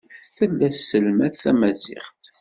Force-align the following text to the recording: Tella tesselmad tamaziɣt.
Tella 0.35 0.67
tesselmad 0.73 1.33
tamaziɣt. 1.43 2.21